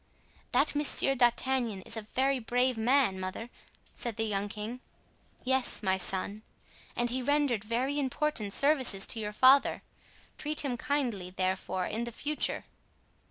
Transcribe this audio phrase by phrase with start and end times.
[0.51, 3.51] "That Monsieur d'Artagnan is a very brave man, mother,"
[3.93, 4.79] said the young king.
[5.43, 6.41] "Yes, my son;
[6.95, 9.83] and he rendered very important services to your father.
[10.39, 12.65] Treat him kindly, therefore, in the future."